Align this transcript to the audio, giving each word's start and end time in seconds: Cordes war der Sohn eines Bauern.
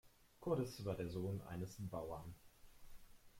Cordes 0.39 0.83
war 0.83 0.95
der 0.95 1.09
Sohn 1.11 1.41
eines 1.43 1.75
Bauern. 1.79 2.33